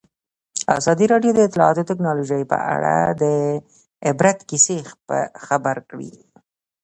ازادي 0.79 1.05
راډیو 1.13 1.31
د 1.35 1.39
اطلاعاتی 1.47 1.83
تکنالوژي 1.89 2.41
په 2.51 2.57
اړه 2.75 2.95
د 3.21 3.23
عبرت 4.09 4.37
کیسې 4.49 4.77
خبر 5.45 5.77
کړي. 5.89 6.11